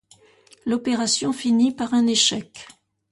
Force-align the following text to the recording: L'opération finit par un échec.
L'opération 0.65 1.31
finit 1.31 1.73
par 1.75 1.93
un 1.93 2.07
échec. 2.07 2.65